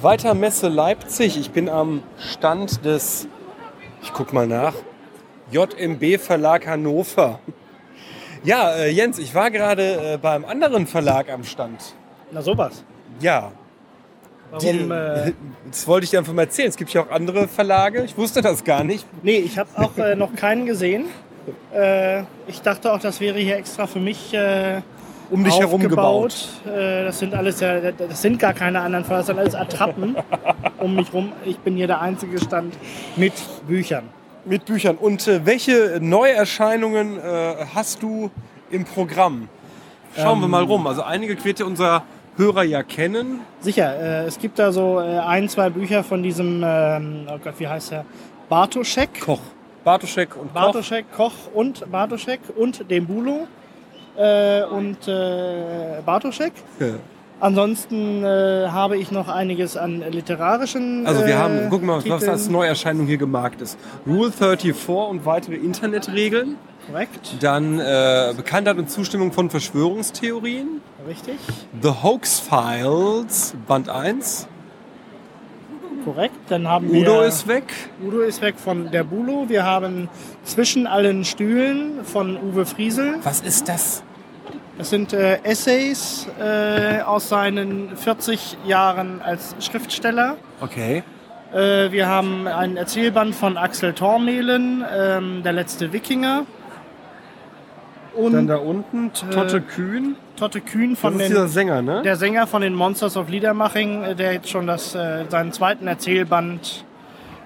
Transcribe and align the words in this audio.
Weiter 0.00 0.34
Messe 0.34 0.68
Leipzig. 0.68 1.36
Ich 1.38 1.50
bin 1.50 1.68
am 1.68 2.04
Stand 2.18 2.84
des, 2.84 3.26
ich 4.00 4.12
guck 4.12 4.32
mal 4.32 4.46
nach, 4.46 4.74
JMB 5.50 6.20
Verlag 6.20 6.66
Hannover. 6.68 7.40
Ja, 8.44 8.74
äh, 8.76 8.90
Jens, 8.90 9.18
ich 9.18 9.34
war 9.34 9.50
gerade 9.50 10.14
äh, 10.14 10.18
beim 10.18 10.44
anderen 10.44 10.86
Verlag 10.86 11.30
am 11.30 11.42
Stand. 11.42 11.94
Na 12.30 12.42
sowas. 12.42 12.84
Ja, 13.20 13.50
Warum? 14.52 14.88
Die, 14.88 14.94
äh, 14.94 15.32
das 15.70 15.86
wollte 15.88 16.04
ich 16.04 16.10
dir 16.10 16.20
einfach 16.20 16.32
mal 16.32 16.42
erzählen. 16.42 16.68
Es 16.68 16.76
gibt 16.76 16.92
ja 16.92 17.02
auch 17.02 17.10
andere 17.10 17.48
Verlage. 17.48 18.04
Ich 18.04 18.16
wusste 18.16 18.40
das 18.40 18.62
gar 18.62 18.84
nicht. 18.84 19.04
nee, 19.22 19.38
ich 19.38 19.58
habe 19.58 19.68
auch 19.74 19.96
äh, 19.98 20.14
noch 20.14 20.34
keinen 20.34 20.66
gesehen. 20.66 21.06
Äh, 21.74 22.22
ich 22.46 22.62
dachte 22.62 22.92
auch, 22.92 23.00
das 23.00 23.20
wäre 23.20 23.38
hier 23.38 23.56
extra 23.56 23.88
für 23.88 24.00
mich 24.00 24.32
Um 25.30 25.44
dich 25.44 25.58
herum 25.58 25.80
gebaut. 25.80 26.48
Äh, 26.66 27.04
das 27.04 27.18
sind 27.18 27.34
alles 27.34 27.60
ja, 27.60 27.92
das 27.92 28.22
sind 28.22 28.38
gar 28.38 28.54
keine 28.54 28.80
anderen 28.80 29.04
Verlage, 29.04 29.26
das 29.26 29.26
sind 29.26 29.38
alles 29.38 29.54
Attrappen 29.54 30.16
um 30.78 30.94
mich 30.94 31.12
rum. 31.12 31.32
Ich 31.44 31.58
bin 31.58 31.76
hier 31.76 31.86
der 31.86 32.00
einzige 32.00 32.38
Stand 32.38 32.74
mit 33.16 33.34
Büchern. 33.66 34.04
Mit 34.44 34.64
Büchern. 34.64 34.96
Und 34.96 35.26
äh, 35.28 35.44
welche 35.44 35.98
Neuerscheinungen 36.00 37.18
äh, 37.18 37.54
hast 37.74 38.02
du 38.02 38.30
im 38.70 38.84
Programm? 38.84 39.48
Schauen 40.16 40.40
wir 40.40 40.48
mal 40.48 40.64
rum. 40.64 40.86
Also 40.86 41.02
einige 41.02 41.42
wird 41.44 41.60
ja 41.60 41.66
unser 41.66 42.02
Hörer 42.36 42.62
ja 42.62 42.82
kennen. 42.82 43.40
Sicher, 43.60 43.94
äh, 44.00 44.26
es 44.26 44.38
gibt 44.38 44.58
da 44.58 44.72
so 44.72 45.00
äh, 45.00 45.18
ein, 45.18 45.48
zwei 45.48 45.70
Bücher 45.70 46.02
von 46.04 46.22
diesem, 46.22 46.62
ähm, 46.64 47.26
oh 47.28 47.38
Gott, 47.42 47.54
wie 47.58 47.68
heißt 47.68 47.90
der? 47.90 48.04
Bartoschek. 48.48 49.20
Koch. 49.20 49.40
Bartoschek 49.84 50.36
und 50.36 50.52
Koch. 50.54 50.60
Bartoschek, 50.60 51.06
Koch 51.14 51.32
und 51.52 51.90
Bartoschek 51.90 52.40
und 52.56 52.90
dem 52.90 53.06
Bulo 53.06 53.46
äh, 54.18 54.64
und 54.64 55.06
äh, 55.08 56.00
Bartoschek. 56.04 56.52
Ja. 56.80 56.86
Ansonsten 57.40 58.24
äh, 58.24 58.66
habe 58.68 58.96
ich 58.96 59.12
noch 59.12 59.28
einiges 59.28 59.76
an 59.76 60.02
literarischen. 60.10 61.06
Also 61.06 61.24
wir 61.24 61.34
äh, 61.34 61.36
haben, 61.36 61.68
guck 61.70 61.82
mal, 61.82 62.02
was 62.04 62.26
als 62.26 62.48
Neuerscheinung 62.48 63.06
hier 63.06 63.16
gemarkt 63.18 63.60
ist. 63.60 63.78
Rule 64.06 64.32
34 64.32 64.74
und 64.90 65.24
weitere 65.24 65.54
Internetregeln. 65.54 66.56
Korrekt, 66.88 67.36
Dann 67.40 67.78
äh, 67.78 68.32
Bekanntheit 68.34 68.78
und 68.78 68.90
Zustimmung 68.90 69.30
von 69.32 69.50
Verschwörungstheorien. 69.50 70.80
richtig, 71.06 71.36
The 71.82 71.90
Hoax 72.02 72.40
Files, 72.40 73.54
Band 73.68 73.90
1. 73.90 74.48
korrekt. 76.04 76.34
Dann 76.48 76.66
haben 76.66 76.90
wir. 76.90 77.02
Udo 77.02 77.22
ist 77.22 77.46
weg. 77.46 77.64
Udo 78.02 78.20
ist 78.20 78.40
weg 78.40 78.54
von 78.58 78.90
der 78.90 79.04
Bulo. 79.04 79.48
Wir 79.48 79.64
haben 79.64 80.08
zwischen 80.44 80.86
allen 80.86 81.24
Stühlen 81.24 82.04
von 82.04 82.36
Uwe 82.36 82.64
Friesel. 82.64 83.16
Was 83.22 83.42
ist 83.42 83.68
das? 83.68 84.02
Das 84.78 84.90
sind 84.90 85.12
äh, 85.12 85.40
Essays 85.42 86.28
äh, 86.40 87.00
aus 87.02 87.28
seinen 87.28 87.96
40 87.96 88.58
Jahren 88.64 89.20
als 89.20 89.56
Schriftsteller. 89.58 90.36
Okay. 90.60 91.02
Äh, 91.52 91.90
wir 91.90 92.06
haben 92.06 92.46
einen 92.46 92.76
Erzählband 92.76 93.34
von 93.34 93.56
Axel 93.56 93.92
Tormehlen, 93.92 94.84
ähm, 94.96 95.42
Der 95.42 95.52
letzte 95.52 95.92
Wikinger. 95.92 96.46
Und 98.14 98.32
Dann 98.32 98.46
da 98.46 98.56
unten 98.56 99.12
Totte 99.12 99.60
Kühn. 99.60 100.16
Totte 100.36 100.60
Kühn 100.60 100.90
Das 100.90 101.00
von 101.00 101.12
ist 101.14 101.20
den, 101.20 101.28
dieser 101.28 101.48
Sänger, 101.48 101.82
ne? 101.82 102.02
der 102.02 102.16
Sänger 102.16 102.46
von 102.46 102.62
den 102.62 102.74
Monsters 102.74 103.16
of 103.16 103.28
Liedermaching, 103.28 104.04
äh, 104.04 104.14
der 104.14 104.32
jetzt 104.32 104.48
schon 104.48 104.68
das, 104.68 104.94
äh, 104.94 105.24
seinen 105.28 105.52
zweiten 105.52 105.88
Erzählband 105.88 106.84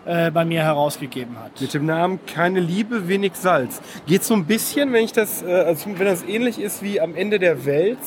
äh, 0.04 0.30
bei 0.30 0.44
mir 0.44 0.62
herausgegeben 0.62 1.38
hat. 1.38 1.60
Mit 1.60 1.72
dem 1.74 1.86
Namen 1.86 2.18
Keine 2.26 2.58
Liebe, 2.60 3.06
wenig 3.08 3.34
Salz. 3.34 3.80
Geht 4.06 4.24
so 4.24 4.34
ein 4.34 4.44
bisschen, 4.46 4.92
wenn 4.92 5.04
ich 5.04 5.12
das, 5.12 5.42
äh, 5.42 5.52
also 5.52 5.90
wenn 5.96 6.06
das 6.06 6.24
ähnlich 6.24 6.58
ist 6.60 6.82
wie 6.82 7.00
am 7.00 7.14
Ende 7.14 7.38
der 7.38 7.64
Welt, 7.64 7.98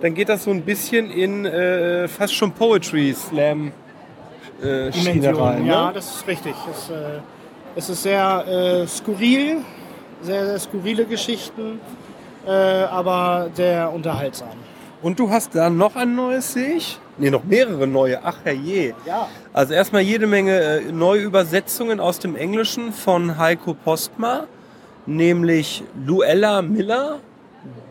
dann 0.00 0.14
geht 0.14 0.28
das 0.28 0.44
so 0.44 0.50
ein 0.50 0.62
bisschen 0.62 1.10
in 1.10 1.44
äh, 1.44 2.08
fast 2.08 2.34
schon 2.34 2.52
Poetry 2.52 3.12
Slam 3.14 3.72
äh, 4.62 4.92
Schiene 4.92 5.38
rein. 5.38 5.66
Ja, 5.66 5.88
Ne? 5.88 5.92
das 5.94 6.16
ist 6.16 6.26
richtig. 6.26 6.54
Es, 6.70 6.88
äh, 6.90 6.94
es 7.76 7.88
ist 7.90 8.02
sehr 8.02 8.84
skurril, 8.86 9.58
sehr, 10.22 10.46
sehr 10.46 10.58
skurrile 10.58 11.04
Geschichten, 11.06 11.80
aber 12.44 13.48
sehr 13.54 13.90
unterhaltsam. 13.90 14.48
Und 15.00 15.18
du 15.18 15.30
hast 15.30 15.54
da 15.54 15.70
noch 15.70 15.96
ein 15.96 16.14
neues, 16.14 16.52
sehe 16.52 16.74
ich? 16.74 16.98
Ne, 17.22 17.30
noch 17.30 17.44
mehrere 17.44 17.86
neue. 17.86 18.18
Ach 18.24 18.38
herrje. 18.42 18.94
Ja. 19.06 19.28
Also 19.52 19.74
erstmal 19.74 20.02
jede 20.02 20.26
Menge 20.26 20.58
äh, 20.58 20.90
neue 20.90 21.20
Übersetzungen 21.20 22.00
aus 22.00 22.18
dem 22.18 22.34
Englischen 22.34 22.92
von 22.92 23.38
Heiko 23.38 23.74
Postma, 23.74 24.48
nämlich 25.06 25.84
Luella 26.04 26.62
Miller, 26.62 27.20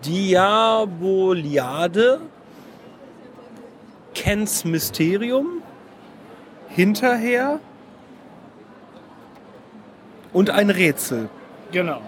Diaboliade, 0.04 1.00
Kens 4.14 4.66
Mysterium, 4.66 5.64
Hinterher 6.68 7.62
und 10.34 10.50
ein 10.50 10.70
Rätsel. 10.70 11.30
Genau. 11.72 12.02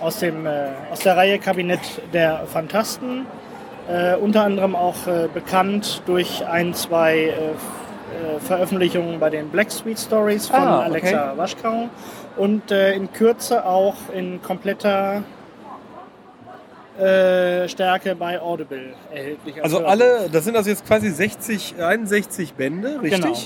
Aus, 0.00 0.20
dem, 0.20 0.46
äh, 0.46 0.68
aus 0.90 1.00
der 1.00 1.18
Reihe 1.18 1.38
Kabinett 1.38 1.82
der 2.14 2.46
Fantasten. 2.46 3.26
Äh, 3.88 4.16
unter 4.16 4.44
anderem 4.44 4.74
auch 4.74 5.06
äh, 5.06 5.28
bekannt 5.32 6.02
durch 6.06 6.46
ein, 6.46 6.72
zwei 6.72 7.18
äh, 7.18 7.28
äh, 7.30 8.40
Veröffentlichungen 8.40 9.20
bei 9.20 9.28
den 9.28 9.48
Black 9.50 9.70
Sweet 9.70 9.98
Stories 9.98 10.46
von 10.48 10.58
Ah, 10.60 10.78
okay. 10.80 10.84
Alexa 10.90 11.32
Waschkau. 11.36 11.88
Und 12.36 12.70
äh, 12.70 12.94
in 12.94 13.12
Kürze 13.12 13.64
auch 13.66 13.94
in 14.14 14.40
kompletter 14.42 15.22
äh, 16.98 17.68
Stärke 17.68 18.14
bei 18.14 18.40
Audible 18.40 18.94
erhältlich. 19.12 19.56
als 19.56 19.64
Also 19.64 19.78
Hörbuch. 19.78 19.90
alle, 19.90 20.30
das 20.32 20.44
sind 20.44 20.56
also 20.56 20.70
jetzt 20.70 20.86
quasi 20.86 21.10
60, 21.10 21.74
61 21.82 22.54
Bände, 22.54 23.00
richtig? 23.02 23.20
Genau. 23.22 23.36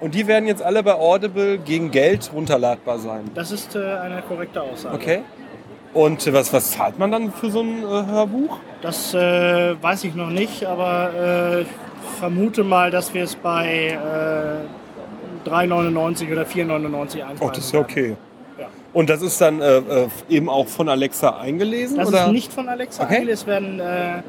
Und 0.00 0.14
die 0.14 0.26
werden 0.26 0.46
jetzt 0.46 0.62
alle 0.62 0.82
bei 0.82 0.94
Audible 0.94 1.58
gegen 1.58 1.90
Geld 1.90 2.30
runterladbar 2.34 2.98
sein. 2.98 3.30
Das 3.34 3.50
ist 3.52 3.76
eine 3.76 4.22
korrekte 4.26 4.60
Aussage. 4.62 4.94
Okay. 4.94 5.22
Und 5.92 6.26
äh, 6.26 6.32
was, 6.32 6.52
was 6.52 6.72
zahlt 6.72 6.98
man 6.98 7.10
dann 7.10 7.32
für 7.32 7.50
so 7.50 7.60
ein 7.60 7.82
äh, 7.82 8.06
Hörbuch? 8.06 8.58
Das 8.82 9.12
äh, 9.14 9.74
weiß 9.82 10.04
ich 10.04 10.14
noch 10.14 10.30
nicht, 10.30 10.64
aber 10.64 11.10
äh, 11.14 11.60
ich 11.62 11.68
vermute 12.18 12.64
mal, 12.64 12.90
dass 12.90 13.12
wir 13.12 13.24
es 13.24 13.34
bei 13.34 13.98
äh, 15.46 15.48
3,99 15.48 16.32
oder 16.32 16.42
4,99 16.42 17.22
einfallen. 17.22 17.38
Oh, 17.40 17.48
das 17.48 17.58
ist 17.58 17.72
ja 17.72 17.80
okay. 17.80 18.16
Ja. 18.58 18.66
Und 18.92 19.10
das 19.10 19.22
ist 19.22 19.40
dann 19.40 19.60
äh, 19.60 19.78
äh, 19.78 20.08
eben 20.28 20.48
auch 20.48 20.66
von 20.66 20.88
Alexa 20.88 21.38
eingelesen? 21.40 21.96
Das 21.98 22.08
oder? 22.08 22.26
ist 22.26 22.32
nicht 22.32 22.52
von 22.52 22.68
Alexa 22.68 23.02
Okay. 23.04 23.16
eingelesen. 23.16 23.42
Es 23.42 23.46
werden 23.46 23.80
äh, 23.80 24.22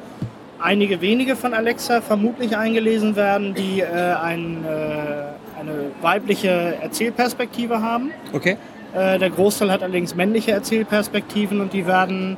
einige 0.60 1.02
wenige 1.02 1.36
von 1.36 1.54
Alexa 1.54 2.02
vermutlich 2.02 2.56
eingelesen 2.58 3.16
werden, 3.16 3.54
die 3.54 3.82
äh, 3.82 3.86
ein, 3.86 4.64
äh, 4.66 5.60
eine 5.60 5.92
weibliche 6.02 6.78
Erzählperspektive 6.82 7.82
haben. 7.82 8.12
Okay. 8.34 8.58
Äh, 8.94 9.20
der 9.20 9.30
Großteil 9.30 9.72
hat 9.72 9.84
allerdings 9.84 10.16
männliche 10.16 10.52
Erzählperspektiven 10.52 11.62
und 11.62 11.74
die 11.74 11.86
werden 11.88 12.38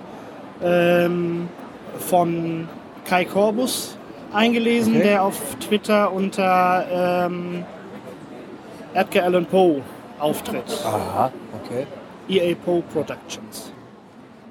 ähm, 0.64 1.48
von 2.00 2.68
Kai 3.06 3.26
Corbus 3.26 3.98
eingelesen, 4.34 4.96
Okay. 4.96 5.04
der 5.04 5.24
auf 5.24 5.40
Twitter 5.60 6.12
unter 6.12 7.26
ähm, 7.28 7.64
Edgar 8.94 9.26
Allan 9.26 9.46
Poe 9.46 9.82
auftritt. 10.20 10.64
Aha, 10.86 11.32
okay. 11.64 11.86
EA 12.30 12.56
Poe 12.64 12.82
Productions. 12.94 13.72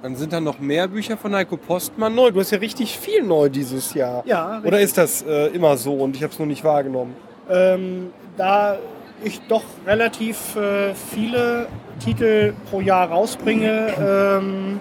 Dann 0.02 0.16
sind 0.16 0.32
da 0.32 0.40
noch 0.40 0.58
mehr 0.58 0.88
Bücher 0.88 1.16
von 1.16 1.32
Heiko 1.34 1.56
Postmann 1.56 2.14
neu. 2.14 2.32
Du 2.32 2.40
hast 2.40 2.50
ja 2.50 2.58
richtig 2.58 2.98
viel 2.98 3.22
neu 3.22 3.48
dieses 3.48 3.94
Jahr. 3.94 4.24
Ja, 4.26 4.60
Oder 4.64 4.80
ist 4.80 4.98
das 4.98 5.22
äh, 5.22 5.46
immer 5.48 5.76
so 5.76 5.94
und 5.94 6.16
ich 6.16 6.22
habe 6.24 6.32
es 6.32 6.38
noch 6.40 6.46
nicht 6.46 6.64
wahrgenommen? 6.64 7.14
Ähm, 7.48 8.10
da 8.36 8.78
ich 9.24 9.40
doch 9.48 9.62
relativ 9.86 10.56
äh, 10.56 10.94
viele 10.94 11.68
Titel 12.04 12.54
pro 12.70 12.80
Jahr 12.80 13.08
rausbringe, 13.10 13.94
ähm, 14.00 14.80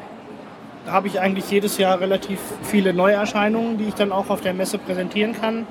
habe 0.87 1.07
ich 1.07 1.19
eigentlich 1.19 1.49
jedes 1.51 1.77
Jahr 1.77 1.99
relativ 1.99 2.39
viele 2.63 2.93
Neuerscheinungen, 2.93 3.77
die 3.77 3.85
ich 3.85 3.93
dann 3.93 4.11
auch 4.11 4.29
auf 4.29 4.41
der 4.41 4.53
Messe 4.53 4.77
präsentieren 4.77 5.33
kann. 5.33 5.67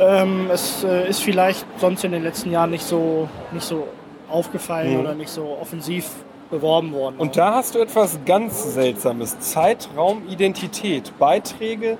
Ähm, 0.00 0.48
es 0.52 0.84
äh, 0.84 1.08
ist 1.08 1.22
vielleicht 1.22 1.66
sonst 1.78 2.04
in 2.04 2.12
den 2.12 2.22
letzten 2.22 2.50
Jahren 2.50 2.70
nicht 2.70 2.84
so, 2.84 3.28
nicht 3.52 3.66
so 3.66 3.88
aufgefallen 4.28 4.94
Mhm. 4.94 5.00
oder 5.00 5.14
nicht 5.14 5.30
so 5.30 5.58
offensiv 5.60 6.06
beworben 6.50 6.92
worden. 6.92 7.16
Und 7.18 7.36
da 7.36 7.54
hast 7.54 7.74
du 7.74 7.80
etwas 7.80 8.18
ganz 8.24 8.74
Seltsames. 8.74 9.38
Zeitraum, 9.40 10.22
Identität. 10.28 11.12
Beiträge 11.18 11.98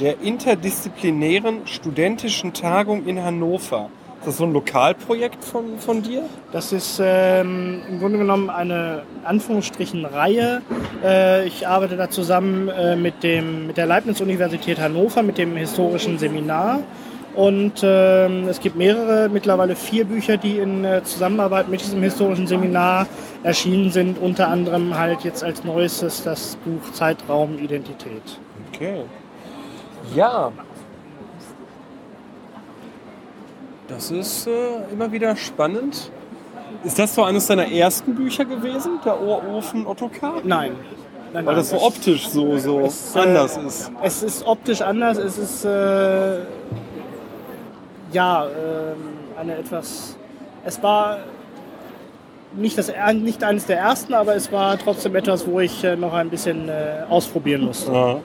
der 0.00 0.20
interdisziplinären 0.20 1.66
studentischen 1.66 2.52
Tagung 2.52 3.06
in 3.06 3.22
Hannover. 3.24 3.90
Ist 4.28 4.34
das 4.34 4.38
so 4.40 4.44
ein 4.44 4.52
Lokalprojekt 4.52 5.42
von, 5.42 5.78
von 5.78 6.02
dir? 6.02 6.22
Das 6.52 6.70
ist 6.74 7.00
ähm, 7.02 7.80
im 7.88 7.98
Grunde 7.98 8.18
genommen 8.18 8.50
eine 8.50 9.04
Anführungsstrichen 9.24 10.04
Reihe. 10.04 10.60
Äh, 11.02 11.46
ich 11.46 11.66
arbeite 11.66 11.96
da 11.96 12.10
zusammen 12.10 12.68
äh, 12.68 12.94
mit, 12.94 13.22
dem, 13.22 13.68
mit 13.68 13.78
der 13.78 13.86
Leibniz-Universität 13.86 14.78
Hannover, 14.80 15.22
mit 15.22 15.38
dem 15.38 15.56
historischen 15.56 16.18
Seminar. 16.18 16.80
Und 17.34 17.80
ähm, 17.82 18.48
es 18.48 18.60
gibt 18.60 18.76
mehrere, 18.76 19.30
mittlerweile 19.30 19.74
vier 19.74 20.04
Bücher, 20.04 20.36
die 20.36 20.58
in 20.58 20.84
äh, 20.84 21.02
Zusammenarbeit 21.04 21.70
mit 21.70 21.80
diesem 21.80 22.02
historischen 22.02 22.46
Seminar 22.46 23.06
erschienen 23.44 23.90
sind. 23.92 24.18
Unter 24.18 24.48
anderem 24.48 24.98
halt 24.98 25.22
jetzt 25.22 25.42
als 25.42 25.64
neuestes 25.64 26.22
das 26.22 26.58
Buch 26.66 26.92
Zeitraum 26.92 27.58
Identität. 27.58 28.38
Okay. 28.74 29.04
Ja. 30.14 30.52
Das 33.88 34.10
ist 34.10 34.46
äh, 34.46 34.50
immer 34.92 35.10
wieder 35.10 35.34
spannend. 35.36 36.10
Ist 36.84 36.98
das 36.98 37.14
so 37.14 37.22
eines 37.24 37.46
deiner 37.46 37.66
ersten 37.70 38.14
Bücher 38.14 38.44
gewesen, 38.44 39.00
der 39.04 39.20
Ohrofen 39.20 39.86
Ottokar? 39.86 40.34
Nein. 40.44 40.72
Nein, 41.32 41.44
Weil 41.44 41.56
das 41.56 41.70
so 41.70 41.82
optisch 41.82 42.28
so, 42.28 42.56
so 42.58 42.80
Es, 42.80 43.14
äh, 43.14 43.18
anders 43.20 43.56
ist. 43.58 43.90
Es 44.02 44.22
ist 44.22 44.46
optisch 44.46 44.80
anders, 44.80 45.18
es 45.18 45.36
ist 45.36 45.64
äh, 45.64 46.38
ja 48.12 48.44
ähm, 48.46 48.96
eine 49.38 49.56
etwas. 49.58 50.16
Es 50.64 50.82
war 50.82 51.18
nicht, 52.56 52.78
das, 52.78 52.88
er- 52.88 53.12
nicht 53.12 53.44
eines 53.44 53.66
der 53.66 53.78
ersten, 53.78 54.14
aber 54.14 54.34
es 54.36 54.50
war 54.52 54.78
trotzdem 54.78 55.14
etwas, 55.16 55.46
wo 55.46 55.60
ich 55.60 55.84
äh, 55.84 55.96
noch 55.96 56.14
ein 56.14 56.30
bisschen 56.30 56.68
äh, 56.68 57.02
ausprobieren 57.10 57.62
musste. 57.66 57.92
Ja. 57.92 58.20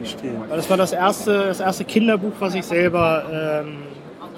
Verstehe. 0.00 0.34
Weil 0.48 0.56
das 0.56 0.70
war 0.70 0.76
das 0.76 0.92
erste, 0.92 1.46
das 1.46 1.60
erste 1.60 1.84
Kinderbuch, 1.84 2.32
was 2.38 2.54
ich 2.54 2.64
selber 2.64 3.62
ähm, 3.64 3.78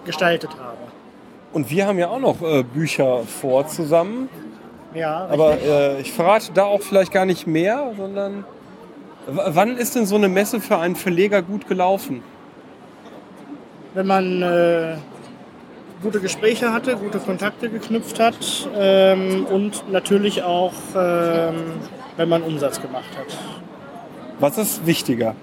gestaltet 0.04 0.50
habe. 0.50 0.76
Und 1.52 1.70
wir 1.70 1.86
haben 1.86 1.98
ja 1.98 2.08
auch 2.08 2.20
noch 2.20 2.40
äh, 2.42 2.62
Bücher 2.62 3.20
vor 3.24 3.66
zusammen. 3.66 4.28
Ja, 4.94 5.26
Aber 5.30 5.52
richtig. 5.52 5.70
äh, 5.70 6.00
ich 6.00 6.12
verrate 6.12 6.52
da 6.52 6.64
auch 6.64 6.82
vielleicht 6.82 7.12
gar 7.12 7.24
nicht 7.24 7.46
mehr, 7.46 7.92
sondern 7.96 8.44
wann 9.26 9.76
ist 9.76 9.94
denn 9.94 10.06
so 10.06 10.16
eine 10.16 10.28
Messe 10.28 10.60
für 10.60 10.78
einen 10.78 10.96
Verleger 10.96 11.42
gut 11.42 11.68
gelaufen? 11.68 12.22
wenn 13.94 14.06
man 14.06 14.42
äh, 14.42 14.96
gute 16.02 16.20
Gespräche 16.20 16.72
hatte, 16.72 16.96
gute 16.96 17.18
Kontakte 17.18 17.68
geknüpft 17.68 18.18
hat 18.18 18.36
ähm, 18.76 19.46
und 19.46 19.90
natürlich 19.90 20.42
auch, 20.42 20.72
ähm, 20.96 21.54
wenn 22.16 22.28
man 22.28 22.42
Umsatz 22.42 22.80
gemacht 22.80 23.10
hat. 23.18 23.36
Was 24.40 24.58
ist 24.58 24.86
wichtiger? 24.86 25.34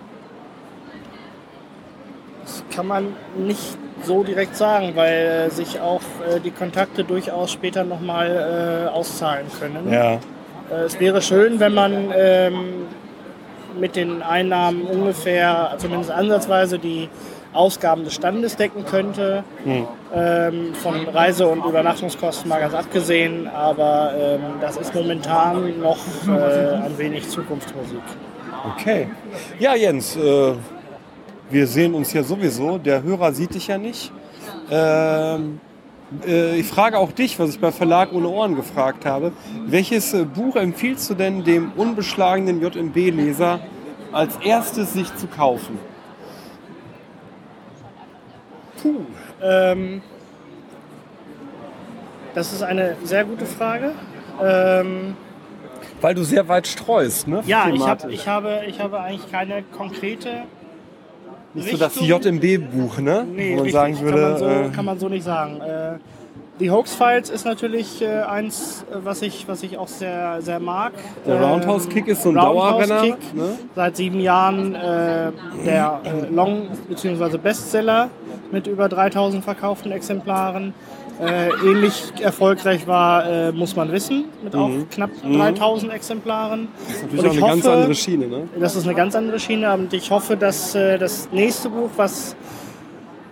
Kann 2.80 2.88
man 2.88 3.14
nicht 3.38 3.78
so 4.04 4.24
direkt 4.24 4.56
sagen, 4.56 4.94
weil 4.96 5.48
äh, 5.48 5.50
sich 5.50 5.82
auch 5.82 6.00
äh, 6.26 6.40
die 6.40 6.52
Kontakte 6.52 7.04
durchaus 7.04 7.52
später 7.52 7.84
nochmal 7.84 8.86
äh, 8.86 8.90
auszahlen 8.90 9.48
können. 9.60 9.92
Ja. 9.92 10.14
Äh, 10.14 10.86
es 10.86 10.98
wäre 10.98 11.22
schön, 11.22 11.60
wenn 11.60 11.74
man 11.74 12.14
ähm, 12.16 12.86
mit 13.78 13.98
den 13.98 14.22
Einnahmen 14.22 14.84
ungefähr, 14.84 15.74
zumindest 15.78 16.10
ansatzweise, 16.10 16.80
die 16.80 17.10
Ausgaben 17.52 18.06
des 18.06 18.14
Standes 18.16 18.56
decken 18.56 18.86
könnte. 18.86 19.44
Ähm, 20.16 20.74
von 20.76 21.06
Reise- 21.10 21.48
und 21.48 21.66
Übernachtungskosten 21.66 22.48
mal 22.48 22.62
ganz 22.62 22.74
abgesehen, 22.74 23.50
aber 23.50 24.14
ähm, 24.18 24.42
das 24.62 24.78
ist 24.78 24.96
momentan 24.96 25.82
noch 25.82 25.98
äh, 26.30 26.76
ein 26.86 26.98
wenig 26.98 27.28
Zukunftsmusik. 27.28 28.00
Okay. 28.74 29.10
Ja, 29.60 29.76
Jens, 29.76 30.16
äh, 30.16 30.54
wir 31.50 31.68
sehen 31.68 31.94
uns 31.94 32.14
ja 32.14 32.24
sowieso. 32.24 32.78
Der 32.78 33.04
Hörer 33.04 33.34
sieht 33.34 33.56
dich 33.56 33.68
ja 33.68 33.78
nicht. 33.78 34.12
Ähm, 34.70 35.60
äh, 36.26 36.60
ich 36.60 36.68
frage 36.68 36.98
auch 36.98 37.12
dich, 37.12 37.40
was 37.40 37.52
ich 37.52 37.60
bei 37.60 37.72
Verlag 37.72 38.14
ohne 38.14 38.30
Ohren 38.30 38.56
gefragt 38.56 39.06
habe. 39.06 39.32
Welches 39.66 40.14
äh, 40.14 40.26
Buch 40.26 40.56
empfiehlst 40.56 41.10
du 41.10 41.14
denn 41.16 41.44
dem 41.44 41.72
unbeschlagenen 41.76 42.62
JMB-Leser 42.62 43.60
als 44.12 44.36
erstes 44.44 44.94
sich 44.94 45.14
zu 45.16 45.28
kaufen? 45.28 45.78
Puh. 48.82 49.06
Ähm, 49.42 50.02
das 52.34 52.54
ist 52.54 52.64
eine 52.64 52.96
sehr 53.04 53.26
gute 53.26 53.46
Frage. 53.46 53.92
Ähm, 54.42 55.16
Weil 56.02 56.16
du 56.16 56.24
sehr 56.24 56.48
weit 56.48 56.68
streust, 56.68 57.28
ne? 57.28 57.44
ja, 57.46 57.68
ich, 57.70 57.82
hab, 57.82 58.10
ich, 58.10 58.28
habe, 58.28 58.62
ich 58.68 58.80
habe 58.80 59.00
eigentlich 59.02 59.30
keine 59.32 59.64
konkrete. 59.64 60.44
Nicht 61.54 61.72
so 61.72 61.78
das 61.78 62.00
JMB-Buch, 62.00 63.00
ne? 63.00 63.26
Nee, 63.30 63.52
Wo 63.52 63.56
man 63.56 63.64
richtig, 63.64 63.74
sagen 63.74 64.00
würde, 64.02 64.18
kann, 64.22 64.30
man 64.32 64.38
so, 64.38 64.46
äh, 64.46 64.70
kann 64.76 64.86
man 64.86 65.00
so 65.00 65.10
nicht 65.10 65.24
sagen. 65.24 65.62
Äh, 65.62 65.98
die 66.60 66.70
Hoax 66.70 66.94
Files 66.94 67.30
ist 67.30 67.46
natürlich 67.46 68.02
äh, 68.02 68.22
eins, 68.22 68.84
äh, 68.92 68.96
was 69.04 69.22
ich, 69.22 69.48
was 69.48 69.64
ich 69.64 69.78
auch 69.78 69.88
sehr, 69.88 70.42
sehr 70.42 70.60
mag. 70.60 70.92
Der 71.26 71.36
Ähm, 71.38 71.44
Roundhouse 71.44 71.88
Kick 71.90 72.08
ist 72.08 72.22
so 72.24 72.30
ein 72.30 72.38
Roundhouse 72.38 72.88
Dauerrenner, 72.88 73.02
Kick, 73.16 73.34
ne? 73.34 73.50
Seit 73.76 73.96
sieben 73.98 74.20
Jahren 74.20 74.76
äh, 74.76 75.32
der 75.66 76.02
äh, 76.04 76.34
Long- 76.34 76.68
bzw. 76.90 77.38
Bestseller 77.38 78.10
mit 78.52 78.68
über 78.68 78.90
3000 78.90 79.44
verkauften 79.44 79.92
Exemplaren. 79.92 80.74
Äh, 81.20 81.50
ähnlich 81.70 82.14
erfolgreich 82.22 82.88
war, 82.88 83.30
äh, 83.30 83.52
muss 83.52 83.76
man 83.76 83.92
wissen, 83.92 84.26
mit 84.42 84.56
auch 84.56 84.70
knapp 84.90 85.10
3000 85.22 85.92
Exemplaren. 85.92 86.62
Mhm. 86.62 86.68
Natürlich 87.02 87.20
Und 87.20 87.28
auch 87.28 87.32
eine 87.32 87.42
ganz 87.42 87.66
hoffe- 87.66 87.74
andere 87.76 87.96
Schiene, 87.96 88.28
ne? 88.28 88.50
das 88.58 88.76
ist 88.78 88.86
eine 88.86 88.96
ganz 88.96 89.16
andere 89.16 89.38
Schiene 89.40 89.74
und 89.74 89.94
ich 89.94 90.10
hoffe, 90.12 90.38
dass 90.38 90.76
äh, 90.76 90.98
das 90.98 91.28
nächste 91.34 91.70
Buch, 91.70 91.90
was 91.98 92.38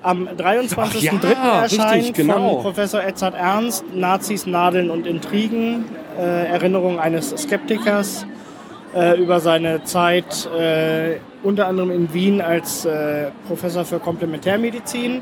am 0.04 0.28
23.03. 0.28 0.76
Ach 0.78 1.46
ja, 1.46 1.62
erscheint, 1.62 1.94
richtig, 1.96 2.14
genau. 2.16 2.56
von 2.56 2.62
Professor 2.64 3.02
Edzard 3.02 3.36
Ernst, 3.36 3.86
Nazis, 3.96 4.46
Nadeln 4.46 4.90
und 4.90 5.08
Intrigen, 5.08 5.86
äh, 6.20 6.46
Erinnerung 6.48 7.00
eines 7.00 7.30
Skeptikers 7.30 8.26
äh, 8.94 9.18
über 9.18 9.40
seine 9.40 9.82
Zeit 9.86 10.46
äh, 10.58 11.20
unter 11.42 11.68
anderem 11.68 11.92
in 11.92 12.14
Wien 12.14 12.42
als 12.42 12.86
Professor 13.48 13.86
für 13.86 14.00
Komplementärmedizin, 14.00 15.22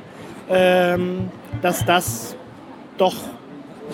ähm, 0.49 1.29
dass 1.61 1.85
das 1.85 2.35
doch 2.97 3.15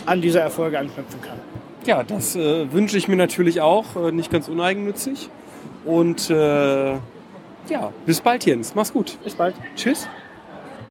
an 0.05 0.21
diese 0.21 0.39
Erfolge 0.39 0.79
anknüpfen 0.79 1.21
kann. 1.21 1.39
Ja, 1.85 2.03
das 2.03 2.35
äh, 2.35 2.71
wünsche 2.71 2.97
ich 2.97 3.07
mir 3.07 3.15
natürlich 3.15 3.61
auch, 3.61 3.95
äh, 3.95 4.11
nicht 4.11 4.31
ganz 4.31 4.47
uneigennützig. 4.47 5.29
Und 5.83 6.29
äh, 6.29 6.91
ja, 6.91 7.91
bis 8.05 8.21
bald, 8.21 8.45
Jens. 8.45 8.75
Mach's 8.75 8.93
gut. 8.93 9.17
Bis 9.23 9.33
bald. 9.33 9.55
Tschüss. 9.75 10.07